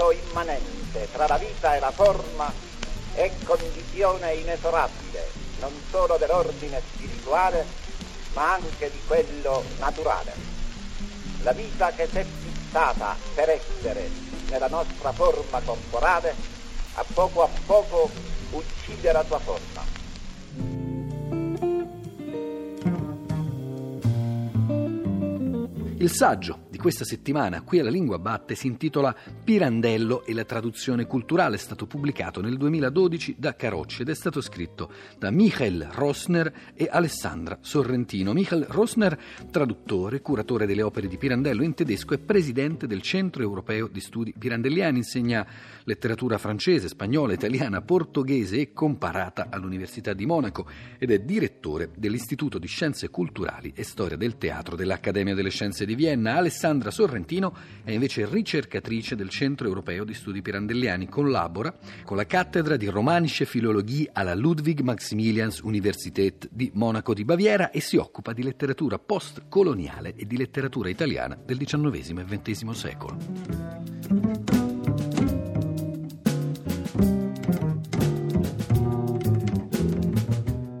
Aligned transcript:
nesso 0.00 0.12
immanente 0.12 1.08
tra 1.12 1.26
la 1.26 1.36
vita 1.36 1.76
e 1.76 1.80
la 1.80 1.90
forma 1.90 2.50
è 3.12 3.30
condizione 3.44 4.34
inesorabile 4.34 5.28
non 5.60 5.72
solo 5.90 6.16
dell'ordine 6.16 6.80
spirituale, 6.94 7.66
ma 8.32 8.54
anche 8.54 8.90
di 8.90 8.98
quello 9.06 9.62
naturale. 9.78 10.32
La 11.42 11.52
vita 11.52 11.92
che 11.92 12.08
si 12.08 12.16
è 12.16 12.24
fissata 12.24 13.14
per 13.34 13.50
essere 13.50 14.08
nella 14.48 14.68
nostra 14.68 15.12
forma 15.12 15.60
corporale, 15.60 16.34
a 16.94 17.04
poco 17.12 17.42
a 17.42 17.48
poco 17.66 18.10
uccide 18.52 19.12
la 19.12 19.24
sua 19.26 19.38
forma. 19.38 19.98
Il 25.98 26.10
saggio 26.10 26.69
questa 26.80 27.04
settimana 27.04 27.60
qui 27.60 27.78
alla 27.78 27.90
Lingua 27.90 28.18
Batte 28.18 28.54
si 28.54 28.66
intitola 28.66 29.14
Pirandello 29.44 30.24
e 30.24 30.32
la 30.32 30.44
traduzione 30.44 31.06
culturale, 31.06 31.56
è 31.56 31.58
stato 31.58 31.86
pubblicato 31.86 32.40
nel 32.40 32.56
2012 32.56 33.36
da 33.38 33.54
Carocci 33.54 34.00
ed 34.00 34.08
è 34.08 34.14
stato 34.14 34.40
scritto 34.40 34.90
da 35.18 35.30
Michael 35.30 35.90
Rosner 35.92 36.50
e 36.74 36.88
Alessandra 36.90 37.58
Sorrentino. 37.60 38.32
Michael 38.32 38.64
Rosner, 38.66 39.18
traduttore, 39.50 40.22
curatore 40.22 40.64
delle 40.64 40.80
opere 40.80 41.06
di 41.06 41.18
Pirandello 41.18 41.62
in 41.62 41.74
tedesco 41.74 42.14
e 42.14 42.18
presidente 42.18 42.86
del 42.86 43.02
Centro 43.02 43.42
Europeo 43.42 43.86
di 43.86 44.00
Studi 44.00 44.34
Pirandelliani, 44.36 44.98
insegna 44.98 45.46
letteratura 45.84 46.38
francese, 46.38 46.88
spagnola, 46.88 47.34
italiana, 47.34 47.82
portoghese 47.82 48.58
e 48.58 48.72
comparata 48.72 49.48
all'Università 49.50 50.14
di 50.14 50.24
Monaco 50.24 50.66
ed 50.98 51.10
è 51.10 51.18
direttore 51.20 51.90
dell'Istituto 51.94 52.58
di 52.58 52.68
Scienze 52.68 53.10
Culturali 53.10 53.70
e 53.74 53.84
Storia 53.84 54.16
del 54.16 54.38
Teatro 54.38 54.76
dell'Accademia 54.76 55.34
delle 55.34 55.50
Scienze 55.50 55.84
di 55.84 55.94
Vienna. 55.94 56.36
Alessandra 56.36 56.68
Alessandra 56.70 56.92
Sorrentino 56.92 57.52
è 57.82 57.90
invece 57.90 58.26
ricercatrice 58.26 59.16
del 59.16 59.28
Centro 59.28 59.66
Europeo 59.66 60.04
di 60.04 60.14
Studi 60.14 60.40
Pirandelliani, 60.40 61.08
collabora 61.08 61.74
con 62.04 62.16
la 62.16 62.26
cattedra 62.26 62.76
di 62.76 62.86
Romanische 62.86 63.44
Philologie 63.44 64.08
alla 64.12 64.36
Ludwig 64.36 64.80
Maximilians 64.80 65.58
Universität 65.60 66.48
di 66.48 66.70
Monaco 66.74 67.12
di 67.12 67.24
Baviera 67.24 67.70
e 67.70 67.80
si 67.80 67.96
occupa 67.96 68.32
di 68.32 68.44
letteratura 68.44 69.00
postcoloniale 69.00 70.14
e 70.14 70.26
di 70.26 70.36
letteratura 70.36 70.88
italiana 70.88 71.36
del 71.44 71.58
XIX 71.58 72.18
e 72.18 72.40
XX 72.40 72.70
secolo. 72.70 73.16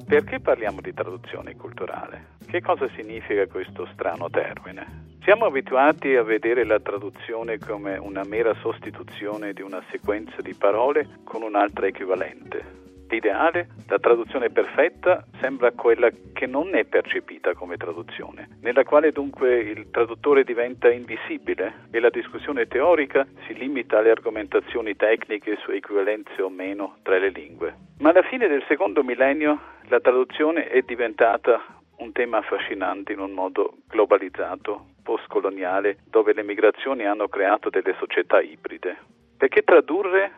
Perché 0.06 0.40
parliamo 0.40 0.80
di 0.80 0.92
traduzione 0.92 1.56
culturale? 1.56 2.38
Che 2.50 2.62
cosa 2.62 2.88
significa 2.96 3.46
questo 3.46 3.86
strano 3.92 4.28
termine? 4.28 5.14
Siamo 5.22 5.44
abituati 5.44 6.16
a 6.16 6.24
vedere 6.24 6.64
la 6.64 6.80
traduzione 6.80 7.58
come 7.58 7.96
una 7.96 8.24
mera 8.24 8.52
sostituzione 8.54 9.52
di 9.52 9.62
una 9.62 9.80
sequenza 9.88 10.42
di 10.42 10.54
parole 10.54 11.20
con 11.22 11.42
un'altra 11.42 11.86
equivalente. 11.86 12.78
L'ideale, 13.08 13.68
la 13.86 14.00
traduzione 14.00 14.50
perfetta, 14.50 15.24
sembra 15.38 15.70
quella 15.70 16.10
che 16.32 16.46
non 16.46 16.74
è 16.74 16.84
percepita 16.84 17.54
come 17.54 17.76
traduzione, 17.76 18.48
nella 18.62 18.82
quale 18.82 19.12
dunque 19.12 19.60
il 19.60 19.88
traduttore 19.92 20.42
diventa 20.42 20.90
invisibile 20.90 21.86
e 21.92 22.00
la 22.00 22.10
discussione 22.10 22.66
teorica 22.66 23.28
si 23.46 23.54
limita 23.54 23.98
alle 23.98 24.10
argomentazioni 24.10 24.96
tecniche 24.96 25.56
su 25.62 25.70
equivalenze 25.70 26.42
o 26.42 26.48
meno 26.48 26.96
tra 27.02 27.16
le 27.16 27.30
lingue. 27.30 27.76
Ma 27.98 28.10
alla 28.10 28.22
fine 28.22 28.48
del 28.48 28.64
secondo 28.66 29.04
millennio 29.04 29.60
la 29.88 30.00
traduzione 30.00 30.66
è 30.66 30.82
diventata 30.82 31.78
un 32.00 32.12
tema 32.12 32.38
affascinante 32.38 33.12
in 33.12 33.20
un 33.20 33.32
modo 33.32 33.74
globalizzato, 33.88 34.86
postcoloniale, 35.02 35.98
dove 36.06 36.32
le 36.32 36.42
migrazioni 36.42 37.06
hanno 37.06 37.28
creato 37.28 37.70
delle 37.70 37.94
società 37.98 38.40
ibride. 38.40 38.98
Perché 39.36 39.62
tradurre 39.62 40.32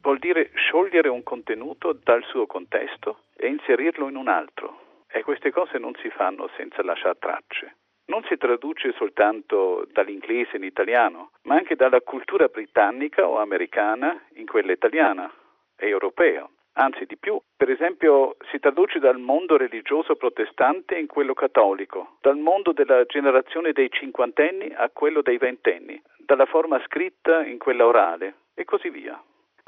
vuol 0.00 0.18
dire 0.18 0.50
sciogliere 0.54 1.08
un 1.08 1.22
contenuto 1.22 1.92
dal 1.92 2.22
suo 2.24 2.46
contesto 2.46 3.24
e 3.36 3.48
inserirlo 3.48 4.08
in 4.08 4.16
un 4.16 4.28
altro. 4.28 5.04
E 5.08 5.22
queste 5.22 5.50
cose 5.50 5.78
non 5.78 5.94
si 6.00 6.08
fanno 6.10 6.48
senza 6.56 6.82
lasciare 6.82 7.18
tracce. 7.18 7.76
Non 8.06 8.22
si 8.24 8.36
traduce 8.36 8.92
soltanto 8.92 9.86
dall'inglese 9.92 10.56
in 10.56 10.64
italiano, 10.64 11.30
ma 11.42 11.56
anche 11.56 11.76
dalla 11.76 12.00
cultura 12.00 12.46
britannica 12.46 13.26
o 13.26 13.38
americana 13.38 14.20
in 14.34 14.46
quella 14.46 14.72
italiana 14.72 15.30
e 15.76 15.88
europea 15.88 16.48
anzi 16.74 17.04
di 17.06 17.16
più. 17.16 17.40
Per 17.56 17.70
esempio 17.70 18.36
si 18.50 18.58
traduce 18.58 18.98
dal 18.98 19.18
mondo 19.18 19.56
religioso 19.56 20.16
protestante 20.16 20.96
in 20.96 21.06
quello 21.06 21.34
cattolico, 21.34 22.16
dal 22.20 22.36
mondo 22.36 22.72
della 22.72 23.04
generazione 23.04 23.72
dei 23.72 23.90
cinquantenni 23.90 24.72
a 24.74 24.90
quello 24.90 25.22
dei 25.22 25.38
ventenni, 25.38 26.00
dalla 26.18 26.46
forma 26.46 26.80
scritta 26.84 27.44
in 27.44 27.58
quella 27.58 27.86
orale 27.86 28.34
e 28.54 28.64
così 28.64 28.90
via. 28.90 29.20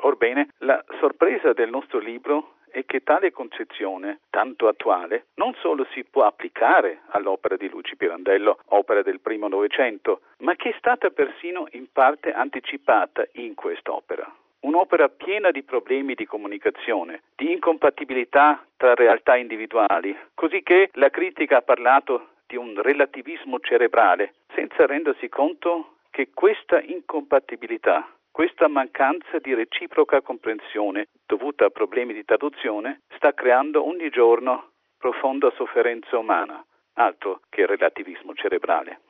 Orbene, 0.05 0.49
la 0.59 0.83
sorpresa 1.01 1.53
del 1.53 1.71
nostro 1.71 1.99
libro 1.99 2.55
è 2.71 2.85
che 2.87 3.03
tale 3.03 3.31
concezione, 3.31 4.21
tanto 4.31 4.67
attuale, 4.67 5.27
non 5.35 5.55
solo 5.61 5.87
si 5.93 6.05
può 6.05 6.25
applicare 6.25 7.03
all'opera 7.09 7.57
di 7.57 7.69
Luci 7.69 7.97
Pirandello, 7.97 8.59
opera 8.71 9.03
del 9.03 9.21
primo 9.21 9.47
Novecento, 9.47 10.23
ma 10.39 10.57
che 10.57 10.71
è 10.71 10.75
stata 10.79 11.11
persino 11.11 11.67
in 11.73 11.87
parte 11.93 12.33
anticipata 12.33 13.27
in 13.33 13.55
quest'opera 13.55 14.33
un'opera 14.63 15.09
piena 15.09 15.51
di 15.51 15.63
problemi 15.63 16.15
di 16.15 16.27
comunicazione, 16.27 17.23
di 17.37 17.53
incompatibilità 17.53 18.65
tra 18.77 18.95
realtà 18.95 19.37
individuali, 19.37 20.17
così 20.35 20.63
che 20.63 20.91
la 20.95 21.11
critica 21.11 21.59
ha 21.59 21.63
parlato 21.63 22.29
di 22.47 22.57
un 22.57 22.81
relativismo 22.81 23.59
cerebrale, 23.61 24.35
senza 24.55 24.87
rendersi 24.87 25.29
conto 25.29 25.97
che 26.11 26.31
questa 26.35 26.81
incompatibilità, 26.81 28.07
questa 28.31 28.69
mancanza 28.69 29.39
di 29.39 29.55
reciproca 29.55 30.21
comprensione 30.21 31.09
dovuta 31.27 31.67
a 31.67 31.71
problemi 31.71 32.13
di 32.13 32.25
traduzione, 32.25 33.03
sta 33.17 33.33
creando 33.33 33.87
ogni 33.87 34.11
giorno 34.11 34.71
profonda 34.99 35.51
sofferenza 35.57 36.19
umana, 36.19 36.65
altro 36.95 37.41
che 37.49 37.67
relativismo 37.67 38.35
cerebrale. 38.35 39.01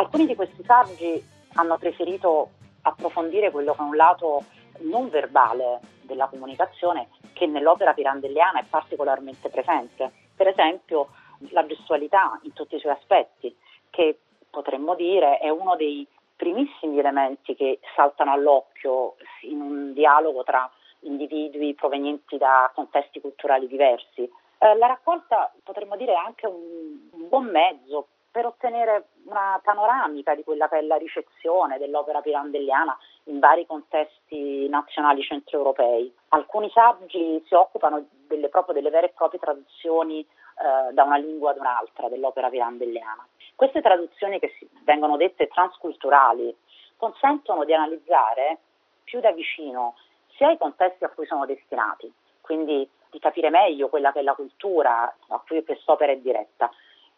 Alcuni 0.00 0.24
di 0.24 0.34
questi 0.34 0.64
saggi 0.64 1.22
hanno 1.56 1.76
preferito 1.76 2.52
approfondire 2.80 3.50
quello 3.50 3.74
che 3.74 3.80
è 3.80 3.84
un 3.84 3.96
lato 3.96 4.44
non 4.78 5.10
verbale 5.10 5.80
della 6.00 6.26
comunicazione 6.26 7.08
che 7.34 7.44
nell'opera 7.44 7.92
pirandelliana 7.92 8.60
è 8.60 8.64
particolarmente 8.64 9.50
presente. 9.50 10.10
Per 10.34 10.48
esempio 10.48 11.08
la 11.50 11.66
gestualità 11.66 12.40
in 12.44 12.54
tutti 12.54 12.76
i 12.76 12.78
suoi 12.78 12.92
aspetti, 12.92 13.54
che 13.90 14.18
potremmo 14.48 14.94
dire 14.94 15.36
è 15.36 15.50
uno 15.50 15.76
dei 15.76 16.08
primissimi 16.34 16.98
elementi 16.98 17.54
che 17.54 17.80
saltano 17.94 18.32
all'occhio 18.32 19.16
in 19.42 19.60
un 19.60 19.92
dialogo 19.92 20.44
tra 20.44 20.68
individui 21.00 21.74
provenienti 21.74 22.38
da 22.38 22.72
contesti 22.74 23.20
culturali 23.20 23.66
diversi. 23.66 24.22
Eh, 24.22 24.76
la 24.76 24.86
raccolta 24.86 25.52
potremmo 25.62 25.96
dire 25.96 26.14
è 26.14 26.16
anche 26.24 26.46
un, 26.46 27.10
un 27.10 27.28
buon 27.28 27.50
mezzo 27.50 28.06
per 28.30 28.46
ottenere 28.46 29.08
una 29.24 29.60
panoramica 29.62 30.34
di 30.34 30.44
quella 30.44 30.68
che 30.68 30.78
è 30.78 30.82
la 30.82 30.96
ricezione 30.96 31.78
dell'opera 31.78 32.20
pirandelliana 32.20 32.96
in 33.24 33.38
vari 33.38 33.66
contesti 33.66 34.68
nazionali 34.68 35.22
centroeuropei. 35.22 36.14
Alcuni 36.28 36.70
saggi 36.70 37.42
si 37.46 37.54
occupano 37.54 38.06
delle, 38.28 38.48
proprio 38.48 38.74
delle 38.74 38.90
vere 38.90 39.08
e 39.08 39.12
proprie 39.14 39.40
traduzioni 39.40 40.20
eh, 40.20 40.92
da 40.92 41.02
una 41.02 41.16
lingua 41.16 41.50
ad 41.50 41.58
un'altra 41.58 42.08
dell'opera 42.08 42.48
pirandelliana. 42.48 43.26
Queste 43.56 43.82
traduzioni 43.82 44.38
che 44.38 44.54
si, 44.58 44.68
vengono 44.84 45.16
dette 45.16 45.48
transculturali 45.48 46.56
consentono 46.96 47.64
di 47.64 47.74
analizzare 47.74 48.58
più 49.04 49.20
da 49.20 49.32
vicino 49.32 49.96
sia 50.36 50.50
i 50.50 50.58
contesti 50.58 51.04
a 51.04 51.08
cui 51.08 51.26
sono 51.26 51.46
destinati, 51.46 52.12
quindi 52.40 52.88
di 53.10 53.18
capire 53.18 53.50
meglio 53.50 53.88
quella 53.88 54.12
che 54.12 54.20
è 54.20 54.22
la 54.22 54.34
cultura 54.34 55.02
a 55.28 55.42
cui 55.46 55.64
quest'opera 55.64 56.12
è 56.12 56.18
diretta, 56.18 56.70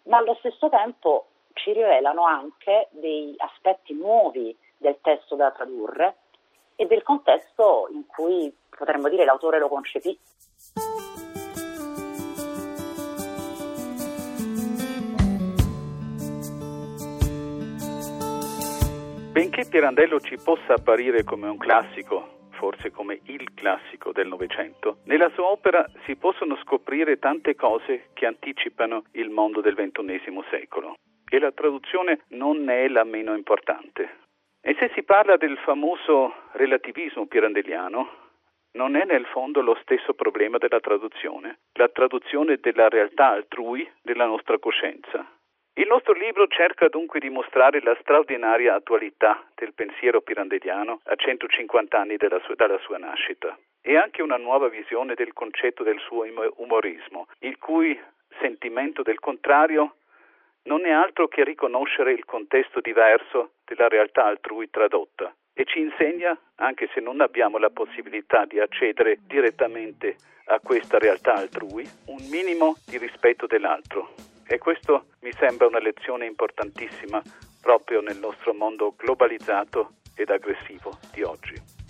ma 0.04 0.19
allo 0.19 0.34
stesso 0.38 0.69
tempo 0.69 1.26
ci 1.54 1.72
rivelano 1.72 2.25
anche 2.25 2.88
dei 2.90 3.34
aspetti 3.37 3.94
nuovi 3.94 4.56
del 4.76 4.99
testo 5.00 5.37
da 5.37 5.50
tradurre 5.50 6.16
e 6.76 6.87
del 6.87 7.02
contesto 7.02 7.88
in 7.93 8.06
cui 8.06 8.54
potremmo 8.69 9.08
dire 9.08 9.25
l'autore 9.25 9.58
lo 9.58 9.69
concepì. 9.69 10.19
Benché 19.32 19.64
Pirandello 19.66 20.20
ci 20.20 20.37
possa 20.37 20.75
apparire 20.75 21.25
come 21.25 21.48
un 21.48 21.56
classico 21.56 22.42
forse 22.62 22.93
come 22.93 23.19
il 23.25 23.55
classico 23.55 24.12
del 24.12 24.29
Novecento, 24.29 24.99
nella 25.06 25.29
sua 25.31 25.50
opera 25.50 25.85
si 26.05 26.14
possono 26.14 26.55
scoprire 26.62 27.19
tante 27.19 27.56
cose 27.56 28.11
che 28.12 28.25
anticipano 28.25 29.03
il 29.14 29.31
mondo 29.31 29.61
del 29.61 29.75
XXI 29.75 30.44
secolo 30.49 30.94
e 31.29 31.41
la 31.41 31.50
traduzione 31.50 32.20
non 32.29 32.70
è 32.70 32.87
la 32.87 33.03
meno 33.03 33.35
importante. 33.35 34.19
E 34.61 34.76
se 34.79 34.93
si 34.94 35.03
parla 35.03 35.37
del 35.37 35.59
famoso 35.59 36.32
relativismo 36.53 37.26
pirandelliano, 37.26 38.09
non 38.75 38.94
è 38.94 39.05
nel 39.06 39.26
fondo 39.26 39.61
lo 39.61 39.76
stesso 39.82 40.15
problema 40.15 40.58
della 40.58 40.79
traduzione, 40.79 41.58
la 41.73 41.88
traduzione 41.88 42.58
della 42.61 42.88
realtà 42.88 43.31
altrui 43.31 43.91
della 44.03 44.26
nostra 44.26 44.61
coscienza. 44.61 45.26
Il 45.74 45.86
nostro 45.86 46.12
libro 46.12 46.46
cerca 46.48 46.88
dunque 46.88 47.19
di 47.19 47.30
mostrare 47.30 47.80
la 47.80 47.96
straordinaria 48.00 48.74
attualità 48.74 49.42
del 49.54 49.72
pensiero 49.72 50.20
pirandelliano 50.20 51.00
a 51.04 51.14
150 51.14 51.98
anni 51.98 52.19
sua, 52.44 52.54
dalla 52.54 52.78
sua 52.80 52.98
nascita 52.98 53.56
e 53.80 53.96
anche 53.96 54.20
una 54.20 54.36
nuova 54.36 54.69
visione 54.69 55.14
del 55.14 55.32
concetto 55.32 55.82
del 55.82 55.98
suo 55.98 56.26
umorismo, 56.56 57.26
il 57.38 57.56
cui 57.56 57.98
sentimento 58.38 59.00
del 59.00 59.19
contrario 59.19 59.96
non 60.64 60.84
è 60.84 60.90
altro 60.90 61.26
che 61.26 61.42
riconoscere 61.42 62.12
il 62.12 62.26
contesto 62.26 62.80
diverso 62.80 63.52
della 63.64 63.88
realtà 63.88 64.26
altrui 64.26 64.69
tradotta 64.69 65.34
e 65.54 65.64
ci 65.64 65.80
insegna, 65.80 66.38
anche 66.56 66.90
se 66.92 67.00
non 67.00 67.22
abbiamo 67.22 67.56
la 67.56 67.70
possibilità 67.70 68.44
di 68.44 68.60
accedere 68.60 69.20
direttamente 69.26 70.16
a 70.46 70.60
questa 70.60 70.98
realtà 70.98 71.32
altrui, 71.32 71.88
un 72.08 72.28
minimo 72.30 72.76
di 72.86 72.98
rispetto 72.98 73.46
dell'altro. 73.46 74.31
E 74.52 74.58
questo 74.58 75.06
mi 75.20 75.32
sembra 75.32 75.66
una 75.66 75.78
lezione 75.78 76.26
importantissima 76.26 77.22
proprio 77.62 78.02
nel 78.02 78.19
nostro 78.19 78.52
mondo 78.52 78.93
globalizzato 78.99 79.93
ed 80.14 80.28
aggressivo 80.28 80.99
di 81.10 81.22
oggi. 81.22 81.81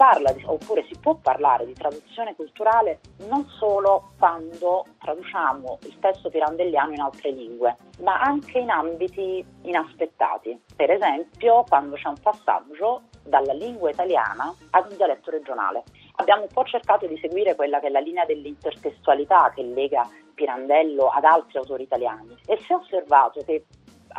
Parla 0.00 0.32
di, 0.32 0.42
oppure 0.46 0.86
si 0.88 0.98
può 0.98 1.16
parlare 1.16 1.66
di 1.66 1.74
traduzione 1.74 2.34
culturale 2.34 3.00
non 3.28 3.46
solo 3.58 4.12
quando 4.18 4.86
traduciamo 4.98 5.80
il 5.82 5.98
testo 6.00 6.30
pirandelliano 6.30 6.94
in 6.94 7.00
altre 7.00 7.30
lingue, 7.30 7.76
ma 8.00 8.18
anche 8.18 8.60
in 8.60 8.70
ambiti 8.70 9.44
inaspettati. 9.60 10.58
Per 10.74 10.90
esempio, 10.90 11.64
quando 11.68 11.96
c'è 11.96 12.08
un 12.08 12.18
passaggio 12.18 13.02
dalla 13.22 13.52
lingua 13.52 13.90
italiana 13.90 14.50
ad 14.70 14.90
un 14.90 14.96
dialetto 14.96 15.30
regionale. 15.30 15.82
Abbiamo 16.16 16.42
un 16.42 16.48
po' 16.50 16.64
cercato 16.64 17.06
di 17.06 17.18
seguire 17.18 17.54
quella 17.54 17.78
che 17.78 17.88
è 17.88 17.90
la 17.90 18.00
linea 18.00 18.24
dell'intertestualità 18.24 19.52
che 19.54 19.62
lega 19.62 20.08
Pirandello 20.34 21.08
ad 21.08 21.24
altri 21.24 21.58
autori 21.58 21.82
italiani 21.82 22.34
e 22.46 22.56
si 22.64 22.72
è 22.72 22.74
osservato 22.74 23.42
che 23.44 23.66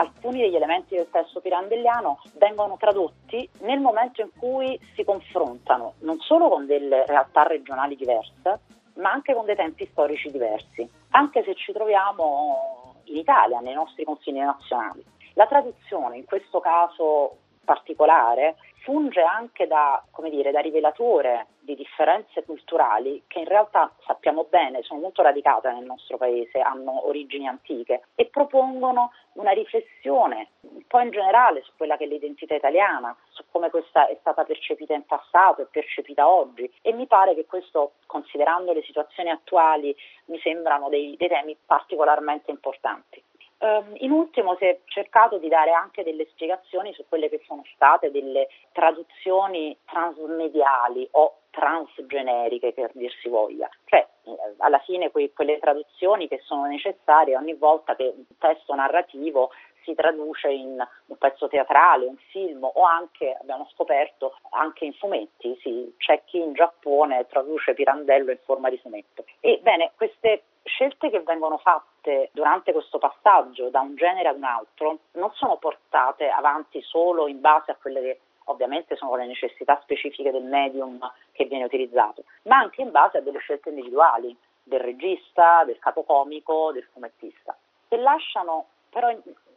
alcuni 0.02 0.42
degli 0.42 0.56
elementi 0.56 0.96
del 0.96 1.10
testo 1.10 1.40
pirandelliano 1.40 2.22
vengono 2.38 2.76
tradotti 2.78 3.48
nel 3.60 3.80
momento 3.80 4.22
in 4.22 4.30
cui 4.38 4.80
si 4.96 5.04
confrontano 5.04 5.94
non 6.00 6.20
solo 6.20 6.50
con 6.50 6.66
delle 6.66 7.06
realtà 7.06 7.44
regionali 7.44 7.96
diverse, 7.96 8.60
ma 8.96 9.12
anche 9.12 9.34
con 9.34 9.46
dei 9.46 9.56
tempi 9.56 9.88
storici 9.92 10.32
diversi, 10.32 10.88
anche 11.12 11.44
se 11.44 11.56
ci 11.56 11.72
troviamo 11.72 12.94
in 13.06 13.18
Italia, 13.18 13.60
nei 13.60 13.74
nostri 13.74 14.04
confini 14.04 14.40
nazionali. 14.40 15.04
La 15.34 15.46
traduzione, 15.46 16.18
in 16.18 16.26
questo 16.26 16.60
caso 16.60 17.38
particolare, 17.64 18.56
funge 18.84 19.22
anche 19.22 19.68
da, 19.68 20.04
dire, 20.30 20.52
da, 20.52 20.60
rivelatore 20.60 21.48
di 21.62 21.76
differenze 21.76 22.44
culturali 22.44 23.24
che 23.28 23.40
in 23.40 23.46
realtà 23.46 23.94
sappiamo 24.06 24.46
bene 24.50 24.82
sono 24.84 25.00
molto 25.00 25.22
radicate 25.22 25.72
nel 25.72 25.86
nostro 25.86 26.18
paese, 26.18 26.60
hanno 26.60 27.08
origini 27.08 27.48
antiche 27.48 28.04
e 28.16 28.26
propongono 28.26 29.12
una 29.34 29.52
riflessione 29.52 30.50
un 30.62 30.86
po' 30.88 31.00
in 31.00 31.12
generale 31.12 31.62
su 31.64 31.72
quella 31.78 31.98
che 31.98 32.06
è 32.06 32.08
l'identità 32.08 32.56
italiana, 32.56 33.16
su 33.30 33.44
come 33.52 33.70
questa 33.70 34.08
è 34.08 34.18
stata 34.20 34.44
percepita 34.44 34.94
in 34.94 35.06
passato 35.06 35.62
e 35.62 35.68
percepita 35.72 36.28
oggi 36.28 36.70
e 36.82 36.94
mi 36.94 37.08
pare 37.08 37.36
che 37.36 37.46
questo, 37.46 37.94
considerando 38.08 38.74
le 38.74 38.82
situazioni 38.84 39.30
attuali, 39.30 39.96
mi 40.26 40.40
sembrano 40.40 40.90
dei, 40.90 41.16
dei 41.18 41.28
temi 41.28 41.56
particolarmente 41.66 42.52
importanti. 42.52 43.24
Um, 43.62 43.94
in 43.98 44.10
ultimo 44.10 44.56
si 44.56 44.66
è 44.66 44.80
cercato 44.86 45.38
di 45.38 45.48
dare 45.48 45.72
anche 45.72 46.04
delle 46.04 46.26
spiegazioni 46.32 46.94
su 46.94 47.06
quelle 47.08 47.30
che 47.30 47.44
sono 47.46 47.64
state 47.76 48.10
delle 48.10 48.48
traduzioni 48.72 49.78
transmediali 49.86 51.08
o 51.12 51.41
transgeneriche 51.52 52.74
per 52.74 52.92
dir 52.94 53.12
si 53.22 53.30
voglia, 53.30 53.70
cioè 53.86 54.08
eh, 54.24 54.32
alla 54.58 54.80
fine 54.80 55.12
que- 55.12 55.32
quelle 55.34 55.60
traduzioni 55.60 56.28
che 56.28 56.40
sono 56.44 56.66
necessarie 56.66 57.38
ogni 57.38 57.54
volta 57.54 57.96
che 57.96 58.12
un 58.16 58.26
testo 58.40 58.74
narrativo 58.74 59.52
si 59.84 59.96
traduce 59.96 60.50
in 60.50 60.84
un 61.06 61.18
pezzo 61.18 61.48
teatrale, 61.48 62.06
un 62.06 62.18
film 62.30 62.64
o 62.64 62.84
anche, 62.84 63.36
abbiamo 63.40 63.68
scoperto, 63.74 64.36
anche 64.52 64.86
in 64.86 64.94
fumetti. 64.94 65.58
Sì, 65.62 65.94
c'è 65.98 66.24
chi 66.26 66.40
in 66.40 66.54
Giappone 66.54 67.26
traduce 67.28 67.74
Pirandello 67.74 68.32
in 68.32 68.40
forma 68.44 68.70
di 68.70 68.78
fumetto. 68.78 69.26
Ebbene, 69.40 69.92
queste 69.96 70.44
scelte 70.64 71.10
che 71.10 71.22
vengono 71.22 71.58
fatte 71.58 72.30
durante 72.34 72.72
questo 72.72 73.00
passaggio 73.00 73.70
da 73.70 73.82
un 73.82 73.96
genere 73.96 74.30
ad 74.30 74.38
un 74.38 74.44
altro 74.44 75.00
non 75.14 75.32
sono 75.34 75.58
portate 75.58 76.30
avanti 76.30 76.82
solo 76.82 77.28
in 77.28 77.42
base 77.42 77.72
a 77.72 77.76
quelle 77.76 78.02
che 78.02 78.20
ovviamente 78.46 78.96
sono 78.96 79.16
le 79.16 79.26
necessità 79.26 79.80
specifiche 79.82 80.32
del 80.32 80.44
medium 80.44 81.00
che 81.32 81.46
viene 81.46 81.66
utilizzato, 81.66 82.24
ma 82.44 82.58
anche 82.58 82.82
in 82.82 82.92
base 82.92 83.18
a 83.18 83.22
delle 83.22 83.40
scelte 83.40 83.70
individuali 83.70 84.36
del 84.64 84.80
regista, 84.80 85.64
del 85.66 85.80
capocomico, 85.80 86.72
del 86.72 86.88
fumettista, 86.92 87.58
che 87.88 87.98
lasciano 87.98 88.68
però 88.90 89.10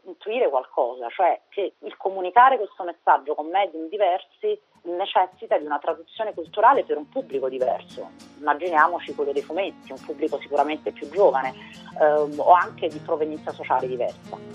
intuire 0.07 0.49
qualcosa, 0.49 1.09
cioè 1.09 1.41
che 1.49 1.75
il 1.79 1.97
comunicare 1.97 2.57
questo 2.57 2.85
messaggio 2.85 3.35
con 3.35 3.49
medium 3.49 3.89
diversi 3.89 4.59
necessita 4.83 5.57
di 5.59 5.65
una 5.65 5.79
traduzione 5.79 6.35
culturale 6.35 6.85
per 6.85 6.97
un 6.97 7.09
pubblico 7.09 7.49
diverso. 7.49 8.11
Immaginiamoci 8.39 9.15
quello 9.15 9.33
dei 9.33 9.43
fumetti, 9.43 9.93
un 9.93 10.01
pubblico 10.05 10.39
sicuramente 10.39 10.93
più 10.93 11.09
giovane 11.09 11.55
ehm, 12.01 12.39
o 12.39 12.53
anche 12.53 12.89
di 12.89 12.99
provenienza 12.99 13.51
sociale 13.53 13.87
diversa. 13.87 14.53